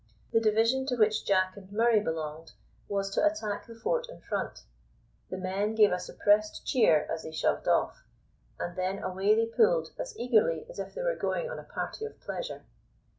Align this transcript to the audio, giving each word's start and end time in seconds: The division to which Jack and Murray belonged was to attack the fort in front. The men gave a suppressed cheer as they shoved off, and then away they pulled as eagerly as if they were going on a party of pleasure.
The 0.33 0.39
division 0.39 0.87
to 0.87 0.95
which 0.95 1.25
Jack 1.25 1.55
and 1.55 1.71
Murray 1.71 1.99
belonged 1.99 2.53
was 2.87 3.11
to 3.11 3.23
attack 3.23 3.67
the 3.67 3.75
fort 3.75 4.09
in 4.09 4.19
front. 4.19 4.63
The 5.29 5.37
men 5.37 5.75
gave 5.75 5.91
a 5.91 5.99
suppressed 5.99 6.65
cheer 6.65 7.05
as 7.11 7.21
they 7.21 7.31
shoved 7.31 7.67
off, 7.67 8.03
and 8.57 8.75
then 8.75 8.97
away 9.03 9.35
they 9.35 9.45
pulled 9.45 9.91
as 9.99 10.17
eagerly 10.17 10.65
as 10.71 10.79
if 10.79 10.95
they 10.95 11.03
were 11.03 11.13
going 11.15 11.51
on 11.51 11.59
a 11.59 11.63
party 11.63 12.03
of 12.05 12.19
pleasure. 12.19 12.63